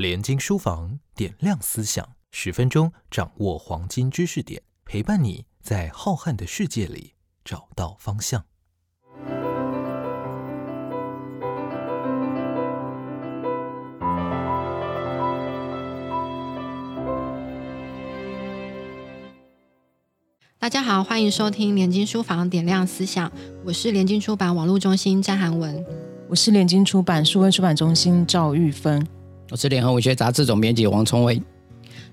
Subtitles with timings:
[0.00, 7.12] 联经书房点亮思想，十分钟掌握黄金知识点，陪伴你在浩瀚的世界里
[7.44, 8.46] 找到方向。
[20.58, 23.30] 大家好，欢迎收听联经书房点亮思想，
[23.66, 25.84] 我是联经出版网络中心张涵文，
[26.30, 29.06] 我是联经出版数位出版中心赵玉芬，
[29.50, 31.42] 我是联合文学杂志总编辑王崇伟。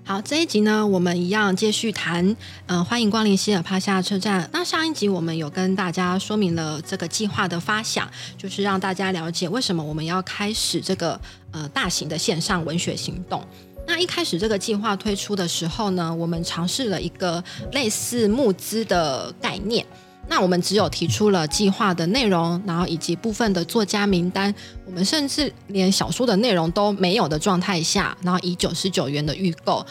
[0.02, 2.36] 好，这一集呢，我们一样继续谈，
[2.66, 4.50] 嗯，欢迎光临希尔帕夏车站。
[4.52, 11.20] 那上一集我们有跟大家说明了这个计划的发想，就是让大家了解为什么我们要开始这个
[11.52, 13.40] 呃大型的线上文学行动。
[13.86, 19.86] 那一开始这个计划推出的时候呢，我们尝试了一个类似募资的概念。
[20.28, 29.84] 那我们只有提出了计划的内容，然后以及部分的作家名单，我们甚至连小说的内容都没有的状态下，然后以九十九元的预购。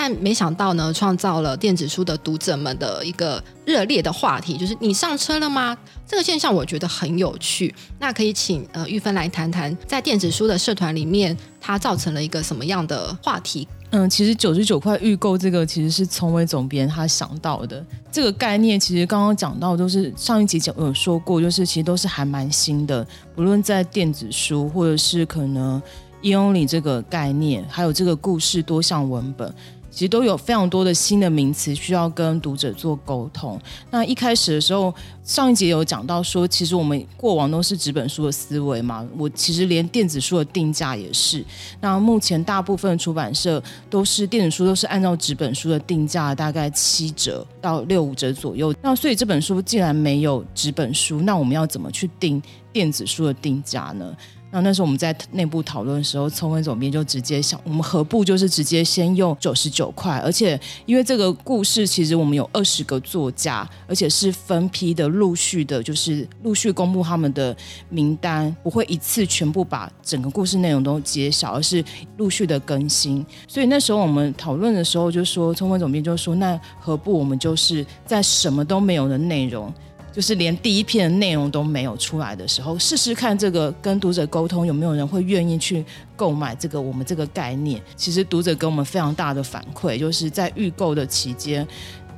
[0.00, 5.76] 但没想到呢，创造了电子书的读者们的一个热烈的话题，就是你上车了吗？
[6.06, 7.74] 这个现象我觉得很有趣。
[7.98, 13.66] 那可以请呃玉芬来谈谈，在电子书的社团里面，它造成了一个什么样的话题？
[13.90, 25.82] 嗯，其实九十九块预购这个其实是从伟总编他想到的这个概念，其实刚刚讲到都是上一集讲有说过，就是其实都是还蛮新的，不论在电子书或者是可能
[26.22, 29.52] e only 这个概念，还有这个故事多项文本。
[29.90, 33.60] 其实都有非常多的新的名词需要跟读者做沟通。
[33.90, 34.94] 那一开始的时候，
[35.24, 39.06] 上一节有讲到说，其实我们过往都是纸本书的思维嘛。
[39.16, 41.44] 我其实连电子书的定价也是。
[41.80, 48.74] 那目前大部分出版社都是电子书都是按照纸本书的定价，大概七折到六五折左右。
[48.82, 52.40] 那所以这本书既然没有纸本书，那我们要怎么去定
[52.72, 54.16] 电子书的定价呢？
[54.50, 60.18] 那那时候我们在内部讨论的时候，聪文总编就直接想，我们何不就是直接先用九十九块？
[60.18, 67.54] 而且因为这个故事其实我们有二十个作家，而且是分批的、陆续的，就是陆续公布他们的
[67.90, 71.84] 名单，不会一次全部把整个故事内容都揭晓，而是
[72.16, 73.24] 陆续的更新。
[73.46, 79.72] 所以那时候我们讨论的时候就说，聪文总编就说，那何不我们就是在什么都没有的内容。
[80.12, 85.84] 就是连第一篇的内容都没有出来的时候，试试看这个跟读者沟通有没有人会愿意去
[86.16, 87.80] 购买这个我们这个概念。
[87.94, 91.66] 其实读者给我们非常大的反馈，就是在预购的期间，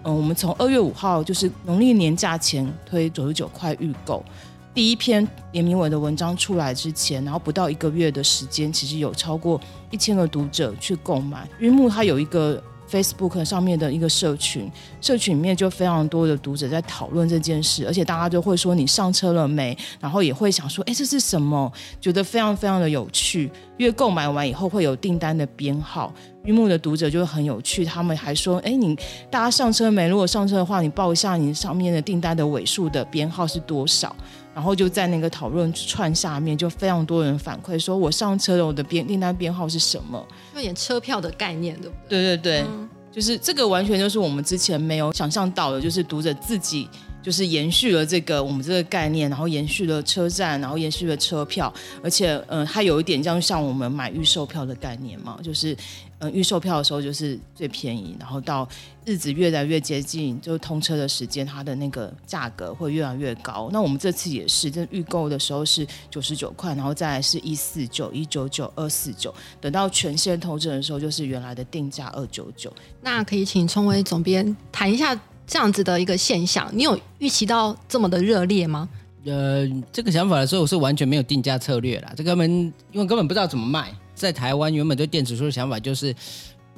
[0.04, 4.24] 嗯，我们从二月五号就是农历年假前推九十九块预购，
[4.72, 11.46] 第一篇联名文的文章出来之前，然后不到一个月的时间，其实有超过一千个读者去购买。
[11.58, 12.62] 云木它有一个。
[12.90, 14.70] Facebook 上面的一个社群，
[15.00, 21.72] 社群里面就非常多的读者在讨论这件事，而且大家都会说你上车了没，然后也会想说，哎，这是什么？
[22.00, 23.50] 觉得非常非常的有趣。
[23.76, 26.12] 因为购买完以后会有订单的编号，
[26.44, 28.94] 玉木的读者就很有趣，他们还说，哎，你
[29.30, 30.06] 大家上车没？
[30.06, 34.14] 如果上车的话，你报一下你上面的订单的尾数的编号是多少？
[34.54, 40.26] 然后就在那个讨论串下面，就非常多人反馈说，我上车了，我的编订单编号是什么？
[40.54, 42.36] 有点车票的概念，对不对？
[42.36, 42.64] 对对对，
[43.12, 46.88] 就是这个完全就是我们之前没有想象到的，就是读者自己
[47.22, 51.72] 就是延续了这个我们这个概念，然后延续了车站，然后延续了车票，
[52.02, 55.76] 而且嗯，它有一点像像我们买预售票的概念嘛，就是。
[56.20, 58.68] 嗯，预售票的时候就是最便宜，然后到
[59.06, 63.70] 日子越来越接近，就通车的时间，它的那个价格会越来越高。
[63.72, 72.70] 那我们这次也是，这预购的时候是九十九块，然后再来是一四九、一九九、二四九，等到全线通车的时候，就是原来的定价二九九。
[73.00, 78.86] 那可以请冲威总编谈一下这样子的一个现象，你有预期到这么的热烈吗？
[79.24, 82.50] 呃，这个想法的时候是完全没有定价策略啦，这根本
[82.92, 83.90] 因为根本不知道怎么卖。
[84.20, 86.14] 在台湾，原本对电子书的想法就是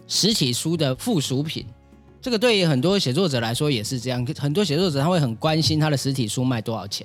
[0.07, 1.67] 实体书的附属品。
[2.21, 4.25] 这个对于很多写作者来说也是这样。
[4.39, 7.05] 很多写作者他会很关心他的实体书卖多少钱，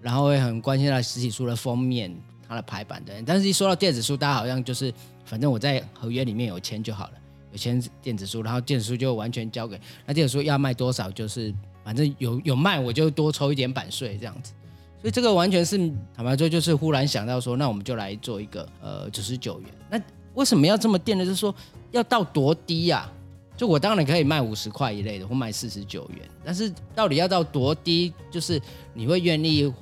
[0.00, 2.14] 然后会很关心他实体书的封面、
[2.46, 3.24] 它的排版等。
[3.26, 4.94] 但是，一说到电子书，大家好像就是
[5.24, 7.12] 反正我在合约里面有签就好了，
[7.50, 11.52] 有签电子书，然后电子书就完全交给那电子书要卖多少，就是
[11.84, 14.52] 反正有有卖我就多抽一点版税这样子。
[15.02, 15.76] 所以这个完全是
[16.14, 19.68] 坦白说，就是忽然想到说，那我们就来做一个呃九十九元。
[19.90, 20.00] 那
[20.34, 21.24] 为什么要这么垫呢？
[21.24, 21.52] 就是说
[21.90, 23.10] 要到多低呀？
[23.56, 28.62] 就我当然可以卖五十块一类的，或卖四十九元，但是到底要到多低，就是
[28.94, 29.72] 你会愿意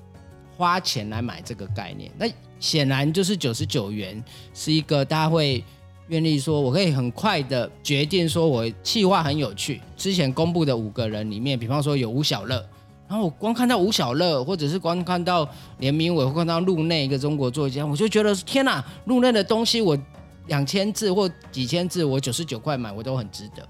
[0.56, 2.10] 花钱来买这个概念？
[2.16, 2.26] 那
[2.58, 4.24] 显然就是九十九元
[4.54, 5.62] 是一个大家会
[6.08, 9.82] 愿意说，我可以很快的决定说我计划很有趣。
[9.98, 12.66] 之前公布的五个人里面，比方说有吴小乐。
[13.10, 15.46] 然后我光看到吴小乐，或者是光看到
[15.78, 19.98] 连明伟，或看到路内一个中国作家，我就觉得天哪，路内的东西我
[20.46, 23.68] 两千字或几千字，我九十九块买，我都很值得。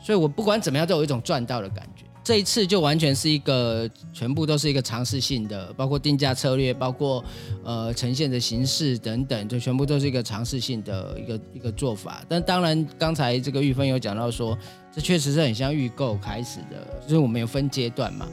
[0.00, 2.04] 所以我不管怎么样，都有一种赚到的感觉。
[2.24, 7.24] 这一次就完全是一个全部都是一个尝试性的，包括定价策略，包括
[7.62, 12.20] 呃呈现的形式等等，就全部都是一个尝试性的一个一个做法。
[12.28, 14.58] 但当然，刚才这个玉芬有讲到说，
[14.92, 18.26] 这确实是很像预购开始的，就是我们有分阶段嘛。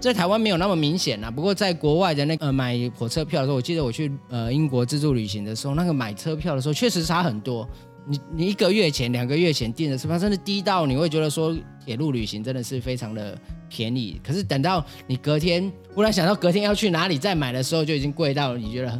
[0.00, 7.68] 在台湾没有那么明显啊，不过在国外的那个买火车票的时候，我记得我去呃英国自助旅行的时候，那个买车票的时候确实差很多。
[8.06, 11.54] 你你一个月前、两个月前订的车票，真的低到你会觉得说
[11.84, 13.38] 铁路旅行真的是非常的
[13.68, 14.18] 便宜。
[14.24, 18.90] 可是等到你隔天忽然想到隔天要去哪里再买的时候，就已经贵到你觉得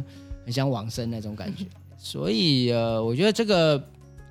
[0.45, 1.65] 很想往生那种感觉。
[1.97, 3.83] 所以呃，我觉得这个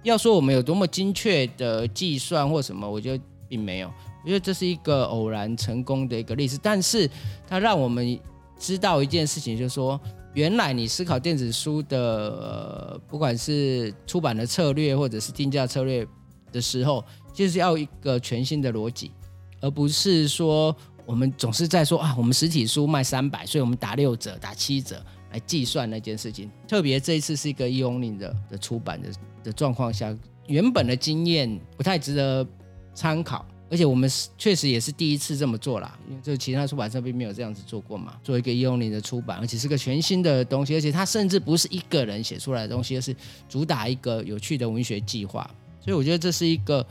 [0.04, 3.90] 要说我们有多么精确的计算或什么，我觉得并没有。
[4.22, 7.08] 我觉得这是一个偶然成功的一个例子，但是
[7.48, 8.18] 它让我们
[8.58, 9.98] 知道一件事情，就是说，
[10.34, 16.06] 原来你思考电子书的，呃，不管是出版的策略或者是定价策略
[16.52, 17.02] 的时候，
[17.32, 19.12] 就是要一个全新的逻辑，
[19.60, 20.76] 而不是说
[21.06, 25.02] 我们总是在说啊，我们实体书卖三百，所以我们打六折、打七折
[25.32, 26.50] 来计算那件事情。
[26.68, 29.08] 特别这一次是一个 e-only 的的出版的
[29.44, 30.14] 的状况下，
[30.46, 32.46] 原本的经验不太值得
[32.92, 33.46] 参考。
[33.70, 38.16] 而且我们确实也是第一次这么做啦，因为这其他出版社并没有这样子做过嘛。
[38.24, 43.14] 做一个一用零的出版，而且是个全新的东西，而且它甚至不是一个人写出来的东西，而是
[43.48, 45.48] 主打一个有趣的文学计划。
[45.80, 46.84] 所以我觉得这是一个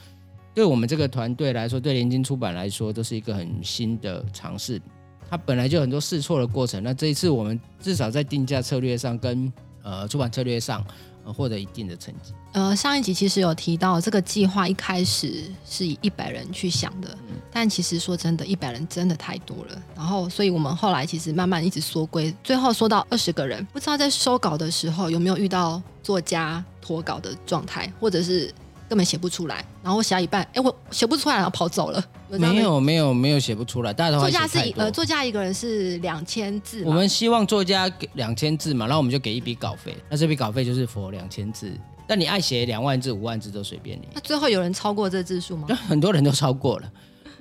[0.56, 4.82] 对我们这个团队来说，对联经出版来说，都是一个很新的尝试。
[5.30, 9.52] 它本来就很多试错的过程，那这一次我们至少在定价策略上跟
[9.84, 10.84] 呃出版策略上。
[11.26, 12.34] 获得一定的成绩。
[12.54, 17.18] 呃，上一集其实有提到，这个计划一开始是以一百人去想的，
[17.52, 19.82] 但其实说真的，一百人真的太多了。
[19.96, 23.64] 然后，所以我们后来其实慢慢一直缩规，最后缩到二十个人。
[23.74, 28.54] 不知道在收稿的时候有没有遇到作家脱稿的状态，或者是？
[28.90, 32.04] 根本写不出来，然后我写到一半，哎，我写不出来，然后跑走了。
[32.30, 33.94] 没有，没有，没有写不出来。
[33.94, 36.84] 大家都作家是呃，作家一个人是两千字。
[36.86, 41.72] 我们希望作家给两千字嘛，然后我们就给一笔稿费，那这笔稿费就是佛两千字。
[42.08, 44.08] 但你爱写两万字、五万字都随便你。
[44.14, 45.68] 那最后有人超过这字数吗？
[45.88, 46.92] 很多人都超过了。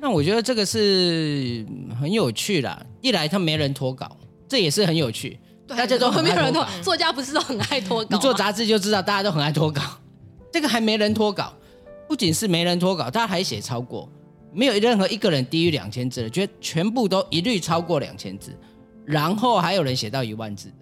[0.01, 1.67] 那我觉得这个是
[2.01, 2.81] 很有趣啦。
[3.01, 4.17] 一来他没人脱稿，
[4.49, 5.39] 这也是很有趣。
[5.67, 8.09] 大家都很没有人脱，作家不是都很爱脱稿？
[8.11, 9.83] 你做杂志就知道，大家都很爱脱稿。
[10.53, 11.53] 这个还没人脱稿，
[12.07, 14.09] 不仅是没人脱稿，他还写超过，
[14.53, 18.53] 没有任何一个人低于两千字的，觉得全部都一律超过两千字，
[19.05, 20.75] 然后还有人写到一万字的。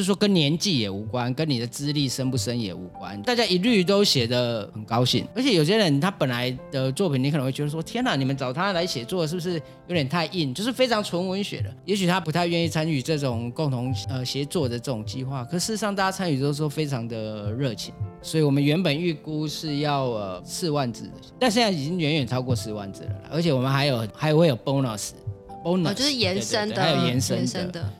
[0.00, 5.26] 就是说，跟年纪也无关，跟你的资历深不深也无关，大家一律都写的很高兴。
[5.34, 10.54] 而且有些人他本来的作品，你可能会觉得说：“天哪，你们找他来写作是不是有点太硬？
[10.54, 15.44] 就是非常纯文学的。”也许他不太愿意参与这种共同呃协作的这种计划。
[15.44, 17.92] 可事实上，大家参与都说非常的热情。
[18.22, 23.12] 所以我们原本预估是要呃四万字，但现在已经远远超过四万字了。
[23.30, 27.92] 而且我们还有还会有 bonus，bonus 就是延伸的，还有延伸的。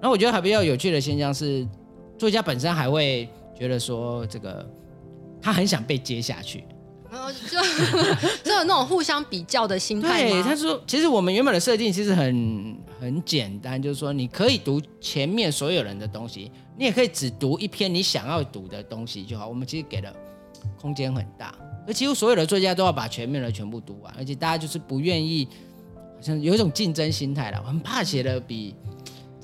[0.00, 1.66] 然后我觉得还比较有趣的现象是，
[2.16, 3.28] 作家本身还会
[3.58, 4.64] 觉得说，这个
[5.42, 6.64] 他很想被接下去，
[7.10, 7.58] 然后就
[8.44, 10.22] 就有那种互相比较的心态。
[10.22, 19.48] 对，他说，其实我们原本的设定其实很很简单，就是说你可以读前面所有人的东西，你也可以只读一篇你想要读的东西就好。
[19.48, 20.14] 我们其实给的
[20.80, 21.52] 空间很大，
[21.88, 25.48] 而几乎所有的作家都要把前面的全部读完，而且大家就是不愿意，
[26.14, 28.76] 好像有一种竞争心态了，很怕写的比。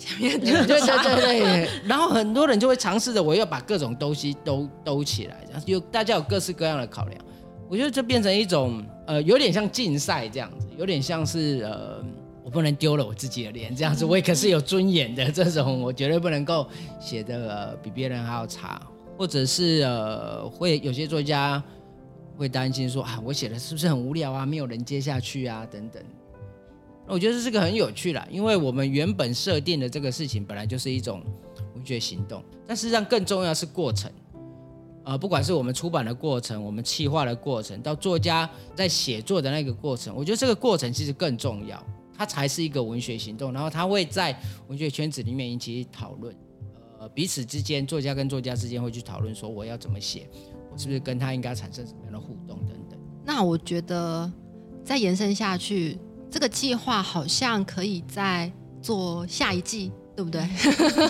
[0.05, 7.21] 前面对 对对对， 然后很多人就会尝试着我要把各种东西都兜起来，有大家有各式各样的考量。
[7.69, 12.05] 我觉得这变成一种呃，有点像竞赛这样子，有点像是呃，
[12.45, 16.69] 我不能丢了我自己的脸这样子，我也可是有尊严的这种，我绝对不能够
[17.01, 18.81] 写的比别人还要差，
[19.17, 21.61] 或者是呃，会有些作家
[22.37, 26.03] 会担心说啊，我写的是不是很无聊啊，没有人接下去啊等等。
[27.07, 31.23] 我觉得这是个很有趣啦，因为我们原本设定的这个事情本来就是一种
[31.75, 34.11] 文学行动，但事实上更重要是过程，
[35.05, 41.81] 呃，不管是我们出版的过程，我们企划的过程，到作家在写作的那个过程，我觉得这个过程其实更重要，
[42.17, 44.35] 它才是一个文学行动，然后它会在
[44.69, 46.35] 文学圈子里面引起讨论，
[46.99, 50.27] 呃，彼此之间，作家跟作家之间会去讨论说我要怎么写，
[50.73, 52.99] 我是不是跟他应该产生什么样的互动等等。
[53.27, 54.33] 那我觉得
[54.83, 55.99] 再延伸下去。
[56.35, 58.51] 这个计划好像可以再
[58.83, 60.45] 做下一季，对不对？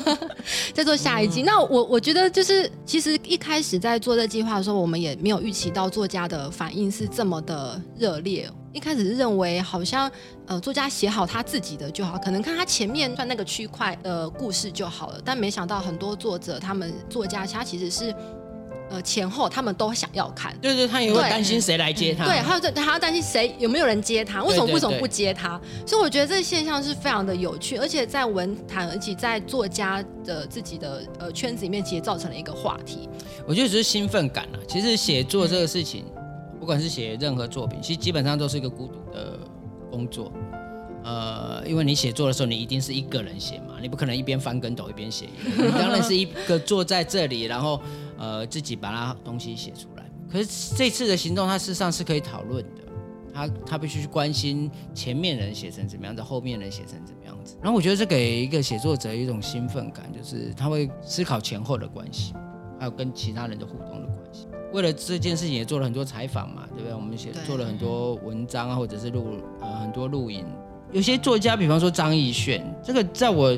[0.75, 1.43] 再做下一季。
[1.45, 8.47] 那我我觉得就是，其实一开始在做这计划的时候，我们也没有预期到作家的反应是这么的热烈。
[8.75, 10.12] 一开始是认为好像
[10.45, 15.21] 呃，作家写好他自己的就好，可能看他前面算那个区块的故事就好了。
[15.25, 18.14] 但没想到很多作者他们作家他其实是。
[18.94, 20.56] 呃前后他们都想要看。
[20.62, 22.24] 对对，他也会担心谁来接他。
[22.24, 25.60] 对，还有这还要担心谁有没有人接他，为什么为什么不接他？
[25.84, 33.08] 所以我觉得这个现象是非常的有趣，而且在文坛，而且在作家的自己的呃圈子里面，其实造成了一个话题。
[33.46, 34.58] 我觉得只是兴奋感啊。
[34.68, 36.04] 其实写作这个事情，
[36.60, 39.38] 不管是写任何作品，其实基本上都是一个孤独的
[39.90, 40.32] 工作。
[41.04, 45.26] 呃，因为你写作的时候，你一定是一个人写嘛，你不可能一边翻跟斗一边写。
[45.44, 47.78] 你当然是一个坐在这里，然后
[48.18, 50.04] 呃自己把它东西写出来。
[50.30, 52.83] 可是这次的行动，它事实上是可以讨论的。
[53.33, 57.56] 他他必须去关心前面人写成怎么样子，后面人写成怎么样子。
[57.61, 62.33] 然后我觉得这给一个写作者一种兴奋感，就是他会思考前后的关系。
[62.78, 64.47] 还有跟其他人的互动的关系。
[64.73, 66.94] 为了这件事情也做了很多采访嘛，对不对？
[66.94, 70.44] 我们写做了很多文章啊，或者是录呃很多录影。
[70.92, 73.56] 有些作家，比方说张艺炫，这个在我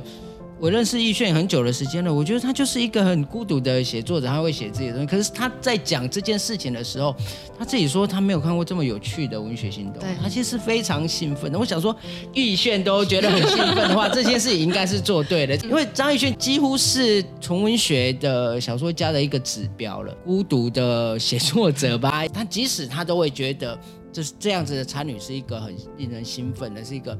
[0.58, 5.06] 我认识易炫很久的时间了，我觉得他就是一个很孤独的写作者，他会写自己的东西。
[5.06, 7.14] 可是他在讲这件事情的时候，
[7.58, 11.58] 他自己说他没有看过这么有趣的文学行动对，他其实非常兴奋的。
[11.58, 11.94] 我想说，
[12.32, 22.26] 易炫都觉得很兴奋的话，这件事情应该是做对的，因为张艺炫几乎是纯文学的小说家的一个指标了，孤独的写作者吧。
[22.32, 23.78] 他即使他都会觉得，
[24.10, 27.16] 就是这样子的参与是一个很令人兴奋的，是一个。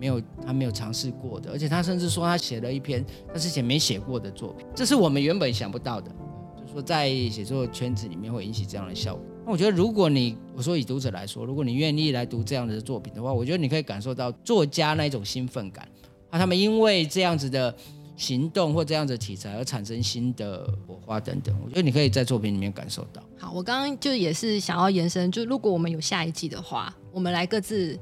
[0.00, 6.10] 没有，他没有尝试过的，而且他甚至说他写了一篇他之前没写过的作品，这是我们原本想不到的。
[6.56, 9.22] 就是说在写作圈子里面会引起这样的效果。
[9.44, 15.86] 那我觉得，如果你我说以读者来说，如果你愿意来读这样的作品的话，我觉得你可以感受到作家那一种兴奋感，
[16.30, 17.74] 啊，他们因为这样子的
[18.16, 23.22] 行动或这样子的题材而产生新的火花等等，我觉得你可以在作品里面感受到。
[23.38, 27.98] 好，我刚刚就也是想要延伸，就如果我们有下一季的话，我们来各自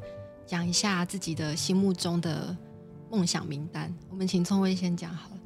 [0.48, 2.56] 讲一下自己的心目中的
[3.10, 3.94] 梦想名单。
[4.10, 5.36] 我们请聪威先讲好了。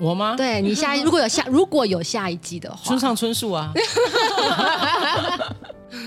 [0.00, 3.70] 我吗？，对你下一如果有下 如果有下一季的话村，上春树啊。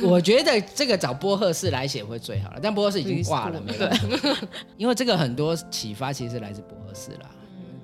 [0.01, 3.87] 我觉得这个找波赫士来写会最好了，但波赫士已经挂了，没有。
[4.77, 7.29] 因为这个很多启发其实是来自波赫士啦。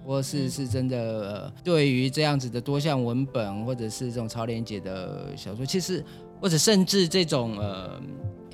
[0.04, 6.04] 波赫士是真的、呃对于这样子的多项文本，或者是这种超连结的小说，其实
[6.42, 8.02] 或者甚至这种呃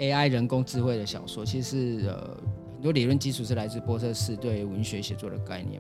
[0.02, 2.36] AI 人工智慧的小说，其实呃
[2.74, 5.80] 很多理论基础是来自波特士对文学写作的概念。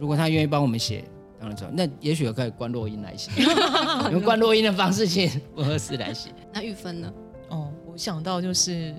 [0.00, 1.04] 如果他愿意帮我们写，
[1.38, 1.66] 当然走。
[1.70, 3.30] 那也许可以关洛音来写，
[4.10, 6.30] 用关洛音的方式请波特士来写。
[6.52, 7.12] 那玉芬呢？
[7.50, 8.94] 哦，我想到就是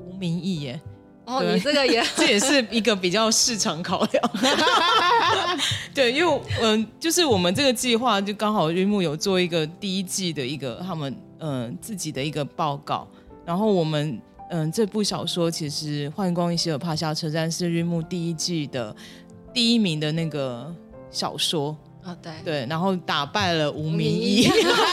[0.00, 0.80] 无名义耶，
[1.26, 4.30] 哦，对你这个也 这也是一个比较市场考量。
[5.94, 13.06] 对，因为嗯、就是我们这个计划就刚好日木有做一个第一季的一个他们嗯、呃自己的一个报告，
[13.44, 14.20] 然后我们
[14.50, 18.94] 嗯、这部小说其实《幻光一希尔帕夏车站》是日暮第一季的
[19.52, 20.72] 第一名的那个
[21.10, 24.48] 小说，啊，对，对，然后打败了吴明明义义。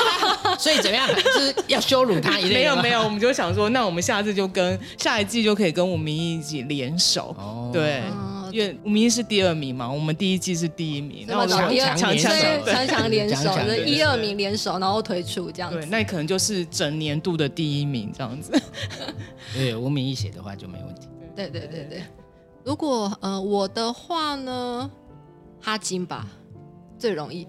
[0.57, 1.07] 所以怎么样？
[1.15, 7.35] 就是要羞辱他一类没有没有，我们就想说，那我们下次就跟下一季就可以跟吴明义一起联手。
[7.37, 15.87] 哦，对，哦因为吴明义是第二名嘛，我们第一季是第一名，这么那我们早第二强强联手强强联手，强强联手就是一二名联手，然后推出这样对，子。
[15.87, 18.51] 那可能就是整年度的第一名这样子。
[19.53, 21.07] 对吴明义写的话就没问题。
[21.35, 22.03] 对对对对。
[22.63, 24.89] 如果呃我的话呢，
[25.59, 26.27] 哈金吧，
[26.99, 27.47] 最容易。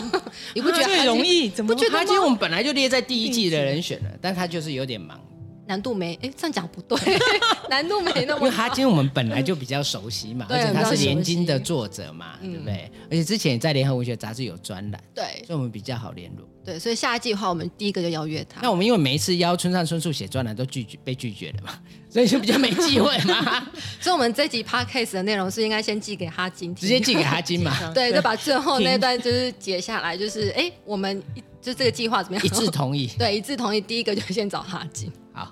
[0.54, 1.48] 你不觉得最容易？
[1.50, 5.20] 怎么不觉得吗他其实我们本来就列在第一季的人选了，但他就是有点忙，
[5.66, 6.18] 难度没？
[6.22, 6.98] 哎，这样讲不对，
[7.70, 8.42] 难度没那因么因。
[8.44, 12.90] 为哈金我们本来就比较熟悉嘛，而且他是比较熟悉联经的作者嘛，嗯对不对？
[13.10, 16.46] 而且之前也在联合文学杂志有专栏，对所以我们比较好联络。
[16.64, 18.60] 对，所以下一季的话，我们第一个就邀约他。
[18.62, 21.78] 那我们因为每一次邀村上春树写专栏都拒绝被拒绝了嘛，
[22.08, 23.66] 所以就比较没机会嘛，
[24.00, 32.44] 所以我们这集 podcast 的内容是应该先寄给哈金，直接寄给哈金嘛，对，就把最后那段就是截下来，就是哎，我们一就这个计划怎么样？
[32.44, 33.06] 一致同意。
[33.16, 33.80] 对，一致同意。
[33.80, 35.10] 第一个就先找哈金。
[35.32, 35.50] 好，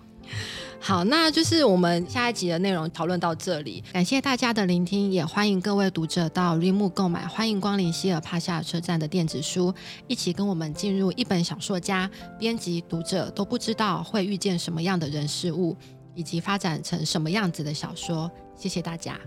[0.78, 9.72] 好，那就是我们下一集的内容讨论到这里，感谢大家的聆听，也欢迎各位读者到绿幕购买《欢迎光临希尔帕夏车站》的电子书，
[10.06, 15.74] 一起跟我们进入一本小说家、编辑、读者都不知道会遇见什么样的人事物，
[16.14, 18.30] 以及发展成什么样子的小说。
[18.54, 19.18] 谢谢大家。